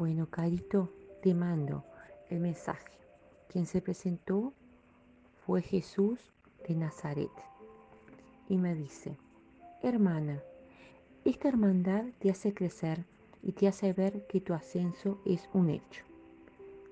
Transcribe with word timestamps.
Bueno, 0.00 0.30
Carito, 0.30 0.88
te 1.20 1.34
mando 1.34 1.84
el 2.30 2.40
mensaje. 2.40 2.90
Quien 3.50 3.66
se 3.66 3.82
presentó 3.82 4.54
fue 5.44 5.60
Jesús 5.60 6.18
de 6.66 6.74
Nazaret. 6.74 7.28
Y 8.48 8.56
me 8.56 8.74
dice, 8.74 9.18
hermana, 9.82 10.42
esta 11.26 11.48
hermandad 11.48 12.06
te 12.18 12.30
hace 12.30 12.54
crecer 12.54 13.04
y 13.42 13.52
te 13.52 13.68
hace 13.68 13.92
ver 13.92 14.26
que 14.26 14.40
tu 14.40 14.54
ascenso 14.54 15.20
es 15.26 15.50
un 15.52 15.68
hecho. 15.68 16.06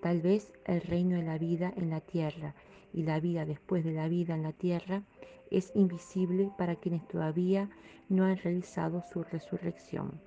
Tal 0.03 0.21
vez 0.21 0.53
el 0.67 0.83
reino 0.83 1.17
de 1.17 1.23
la 1.23 1.39
vida 1.39 1.73
en 1.79 1.89
la 1.89 2.03
tierra 2.03 2.55
y 2.93 3.05
la 3.05 3.21
vida 3.21 3.47
después 3.47 3.85
de 3.85 3.93
la 3.93 4.09
vida 4.09 4.35
en 4.35 4.43
la 4.43 4.53
tierra 4.53 5.03
es 5.51 5.73
invisible 5.75 6.51
para 6.59 6.77
quienes 6.77 7.09
todavía 7.09 7.71
no 8.11 8.25
han 8.25 8.37
realizado 8.37 9.03
su 9.11 9.23
resurrección. 9.23 10.21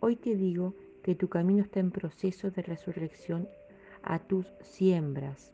Hoy 0.00 0.16
te 0.16 0.34
digo 0.34 0.74
que 1.02 1.14
tu 1.14 1.28
camino 1.28 1.62
está 1.62 1.80
en 1.80 1.90
proceso 1.90 2.50
de 2.50 2.62
resurrección 2.62 3.48
a 4.02 4.18
tus 4.18 4.46
siembras, 4.62 5.52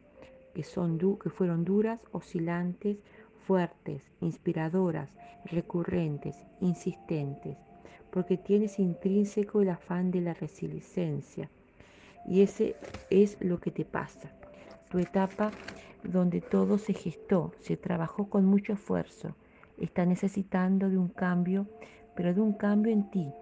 que, 0.55 0.62
son 0.62 0.98
que 0.98 1.30
fueron 1.30 1.65
duras, 1.65 2.01
oscilantes, 2.12 2.98
fuertes, 3.47 4.03
inspiradoras, 4.20 5.11
recurrentes, 5.45 6.37
insistentes, 6.61 7.56
porque 8.11 8.37
tienes 8.37 8.79
intrínseco 8.79 9.61
el 9.61 9.70
afán 9.70 10.11
de 10.11 10.20
la 10.20 10.34
resiliencia. 10.34 11.51
Y 12.27 12.42
ese 12.42 12.75
es 13.11 13.37
lo 13.41 13.61
que 13.61 13.70
te 13.70 13.84
pasa. 13.84 14.33
Tu 14.91 14.98
etapa 14.98 15.53
donde 16.03 16.41
todo 16.41 16.78
se 16.78 16.92
gestó, 16.92 17.53
se 17.61 17.77
trabajó 17.77 18.28
con 18.28 18.45
mucho 18.45 18.73
esfuerzo, 18.73 19.37
está 19.78 20.06
necesitando 20.06 20.89
de 20.89 20.98
un 20.98 21.09
cambio, 21.09 21.67
pero 22.15 22.33
de 22.33 22.41
un 22.41 22.53
cambio 22.53 22.92
en 22.92 23.11
ti, 23.11 23.33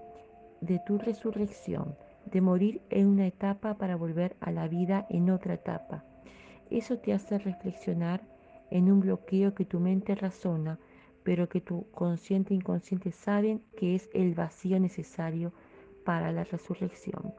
de 0.61 0.81
tu 0.87 0.99
resurrección, 0.99 1.95
de 2.31 2.41
morir 2.41 2.81
en 2.91 3.07
una 3.07 3.27
etapa 3.27 3.75
para 3.75 3.97
volver 3.97 4.37
a 4.41 4.51
la 4.51 4.69
vida 4.69 5.07
en 5.11 5.31
otra 5.31 5.55
etapa. 5.55 6.05
Eso 6.71 6.99
te 6.99 7.13
hace 7.13 7.39
reflexionar 7.39 8.23
en 8.71 8.91
un 8.91 9.01
bloqueo 9.01 9.55
que 9.55 9.65
tu 9.65 9.81
mente 9.81 10.15
razona, 10.15 10.79
pero 11.23 11.49
que 11.49 11.61
tu 11.61 11.91
consciente 11.91 12.55
e 12.55 12.57
inconsciente 12.57 13.13
saben 13.13 13.63
que 13.77 13.95
es 13.95 14.11
el 14.15 14.35
vacío 14.35 14.79
necesario 14.81 15.53
para 16.05 16.33
la 16.33 16.45
resurrección. 16.45 17.35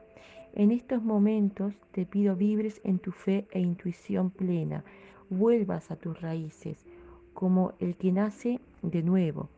En 0.54 0.70
estos 0.70 1.02
momentos 1.02 1.74
te 1.92 2.06
pido 2.06 2.34
vibres 2.34 2.80
en 2.82 2.98
tu 2.98 3.12
fe 3.12 3.46
e 3.50 3.60
intuición 3.60 4.30
plena, 4.30 4.84
vuelvas 5.28 5.90
a 5.90 5.96
tus 5.96 6.20
raíces, 6.20 6.86
como 7.34 7.74
el 7.78 7.96
que 7.96 8.12
nace 8.12 8.60
de 8.82 9.02
nuevo. 9.02 9.50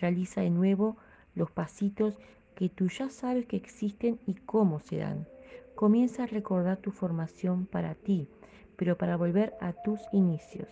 Realiza 0.00 0.40
de 0.40 0.50
nuevo 0.50 0.96
los 1.34 1.50
pasitos 1.50 2.16
que 2.54 2.68
tú 2.68 2.88
ya 2.88 3.08
sabes 3.08 3.46
que 3.46 3.56
existen 3.56 4.18
y 4.26 4.34
cómo 4.34 4.80
se 4.80 4.98
dan. 4.98 5.26
Comienza 5.74 6.24
a 6.24 6.26
recordar 6.26 6.78
tu 6.78 6.90
formación 6.90 7.66
para 7.66 7.94
ti, 7.94 8.28
pero 8.76 8.96
para 8.96 9.16
volver 9.16 9.54
a 9.60 9.72
tus 9.72 10.00
inicios. 10.12 10.68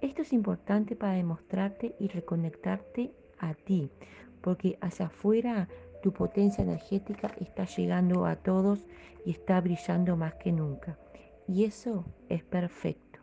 Esto 0.00 0.22
es 0.22 0.32
importante 0.32 0.96
para 0.96 1.14
demostrarte 1.14 1.94
y 1.98 2.08
reconectarte 2.08 3.12
a 3.38 3.54
ti, 3.54 3.90
porque 4.40 4.78
hacia 4.80 5.06
afuera 5.06 5.68
tu 6.02 6.12
potencia 6.12 6.64
energética 6.64 7.30
está 7.38 7.66
llegando 7.66 8.24
a 8.24 8.36
todos 8.36 8.84
y 9.26 9.32
está 9.32 9.60
brillando 9.60 10.16
más 10.16 10.34
que 10.34 10.52
nunca. 10.52 10.98
Y 11.46 11.64
eso 11.64 12.04
es 12.28 12.42
perfecto. 12.44 13.20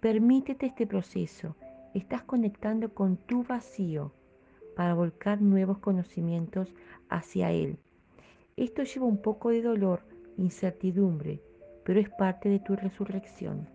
Permítete 0.00 0.66
este 0.66 0.86
proceso. 0.86 1.56
Estás 1.94 2.22
conectando 2.22 2.94
con 2.94 3.18
tu 3.18 3.44
vacío 3.44 4.12
para 4.74 4.94
volcar 4.94 5.40
nuevos 5.40 5.78
conocimientos 5.78 6.74
hacia 7.08 7.50
Él. 7.52 7.78
Esto 8.56 8.82
lleva 8.82 9.06
un 9.06 9.20
poco 9.20 9.50
de 9.50 9.62
dolor, 9.62 10.02
incertidumbre, 10.36 11.40
pero 11.84 12.00
es 12.00 12.08
parte 12.10 12.48
de 12.48 12.58
tu 12.58 12.76
resurrección. 12.76 13.68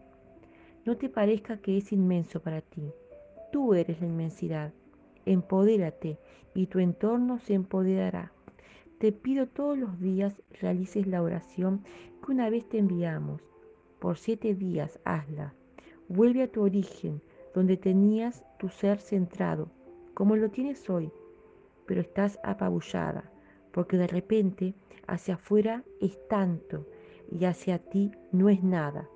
No 0.86 0.98
te 0.98 1.10
parezca 1.10 1.58
que 1.58 1.78
es 1.78 1.92
inmenso 1.92 2.42
para 2.42 2.62
ti. 2.62 2.92
Tú 3.52 3.74
eres 3.74 4.00
la 4.02 4.08
inmensidad. 4.08 4.74
Empodérate 5.26 6.18
y 6.54 6.68
tu 6.68 6.80
entorno 6.80 7.40
se 7.40 7.54
empoderará. 7.54 8.32
Te 9.00 9.12
pido 9.12 9.48
todos 9.48 9.78
los 9.78 10.00
días 10.00 10.34
realices 10.62 11.06
la 11.06 11.22
oración 11.22 11.84
que 12.24 12.32
una 12.32 12.50
vez 12.50 12.68
te 12.68 12.78
enviamos. 12.78 13.42
Por 14.00 14.18
siete 14.18 14.56
días 14.56 15.00
hazla. 15.04 15.54
Vuelve 16.08 16.44
a 16.44 16.52
tu 16.52 16.62
origen, 16.62 17.22
donde 17.54 17.78
tenías 17.78 18.46
tu 18.58 18.70
ser 18.70 19.00
centrado, 19.00 19.70
como 20.18 20.36
lo 20.36 20.50
tienes 20.50 20.90
hoy, 20.90 21.12
pero 21.86 22.02
estás 22.02 22.40
apabullada, 22.42 23.32
porque 23.72 23.98
de 23.98 24.08
repente 24.08 24.74
hacia 25.06 25.36
afuera 25.36 25.84
es 26.02 26.18
tanto 26.28 26.88
y 27.32 27.46
hacia 27.46 27.78
ti 27.78 28.12
no 28.32 28.50
es 28.50 28.64
nada. 28.64 29.08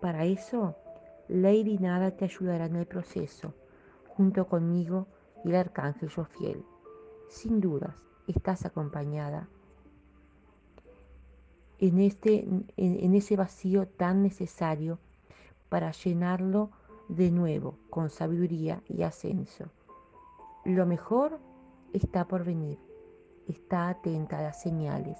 Para 0.00 0.24
eso, 0.24 0.74
Lady 1.28 1.76
Nada 1.76 2.12
te 2.12 2.24
ayudará 2.24 2.64
en 2.64 2.76
el 2.76 2.86
proceso, 2.86 3.52
junto 4.08 4.46
conmigo 4.46 5.06
y 5.44 5.50
el 5.50 5.56
arcángel 5.56 6.08
Jofiel. 6.08 6.64
Sin 7.28 7.60
dudas, 7.60 8.02
estás 8.26 8.64
acompañada 8.64 9.50
en, 11.78 11.98
este, 11.98 12.38
en, 12.38 12.64
en 12.78 13.14
ese 13.14 13.36
vacío 13.36 13.86
tan 13.86 14.22
necesario 14.22 14.98
para 15.68 15.92
llenarlo 15.92 16.70
de 17.10 17.30
nuevo 17.30 17.76
con 17.90 18.08
sabiduría 18.08 18.82
y 18.88 19.02
ascenso. 19.02 19.70
Lo 20.66 20.84
mejor 20.84 21.38
está 21.92 22.26
por 22.26 22.42
venir. 22.42 22.80
Está 23.46 23.88
atenta 23.88 24.40
a 24.40 24.42
las 24.42 24.60
señales. 24.60 25.16